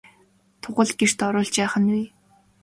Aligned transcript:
Тугал 0.61 0.89
гэрт 0.99 1.19
оруулж 1.27 1.53
яах 1.63 1.73
нь 1.81 1.91
вэ? 1.93 2.03